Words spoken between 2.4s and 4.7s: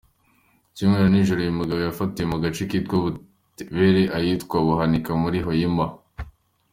gace kitwa Butebere, ahitwa